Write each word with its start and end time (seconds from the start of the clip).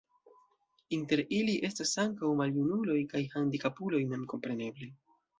Inter 0.95 1.19
ili 1.39 1.57
estas 1.67 1.91
ankaŭ 2.03 2.31
maljunuloj 2.39 2.95
kaj 3.11 3.21
handikapuloj 3.35 4.01
memkompreneble. 4.15 4.89